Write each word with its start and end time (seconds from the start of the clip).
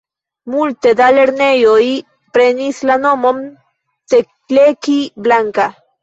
Multe 0.51 0.91
da 0.99 1.07
lernejoj 1.15 1.83
prenis 2.37 2.79
la 2.91 2.95
nomon 3.03 3.43
Teleki 4.13 4.97
Blanka. 5.27 5.67